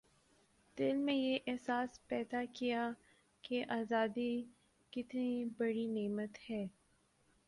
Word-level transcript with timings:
دل 0.77 0.95
میں 0.97 1.13
یہ 1.13 1.37
احساس 1.47 1.99
پیدا 2.07 2.43
کیا 2.53 2.89
کہ 3.43 3.63
آزادی 3.69 4.31
کتنی 4.93 5.43
بڑی 5.57 5.85
نعمت 5.87 6.37
ہے 6.49 6.65